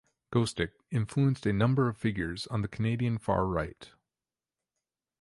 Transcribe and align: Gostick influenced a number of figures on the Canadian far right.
Gostick 0.33 0.71
influenced 0.89 1.45
a 1.45 1.53
number 1.53 1.87
of 1.87 1.95
figures 1.95 2.47
on 2.47 2.63
the 2.63 2.67
Canadian 2.67 3.19
far 3.19 3.45
right. 3.45 3.91